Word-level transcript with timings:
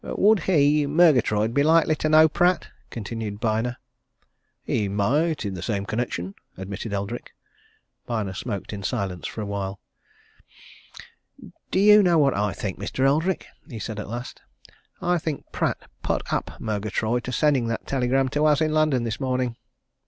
"Would 0.03 0.39
he 0.45 0.87
Murgatroyd 0.87 1.53
be 1.53 1.61
likely 1.61 1.93
to 1.97 2.09
know 2.09 2.27
Pratt?" 2.27 2.69
continued 2.89 3.39
Byner. 3.39 3.77
"He 4.63 4.87
might 4.89 5.45
in 5.45 5.53
the 5.53 5.61
same 5.61 5.85
connection," 5.85 6.33
admitted 6.57 6.91
Eldrick. 6.91 7.35
Byner 8.07 8.33
smoked 8.33 8.73
in 8.73 8.81
silence 8.81 9.27
for 9.27 9.41
a 9.41 9.45
while. 9.45 9.79
"Do 11.69 11.77
you 11.79 12.01
know 12.01 12.17
what 12.17 12.33
I 12.35 12.51
think, 12.51 12.79
Mr. 12.79 13.05
Eldrick?" 13.05 13.45
he 13.69 13.77
said 13.77 13.99
at 13.99 14.09
last. 14.09 14.41
"I 15.03 15.19
think 15.19 15.45
Pratt 15.51 15.77
put 16.01 16.23
up 16.33 16.59
Murgatroyd 16.59 17.23
to 17.25 17.31
sending 17.31 17.67
that 17.67 17.85
telegram 17.85 18.27
to 18.29 18.45
us 18.47 18.59
in 18.59 18.73
London 18.73 19.03
this 19.03 19.19
morning." 19.19 19.55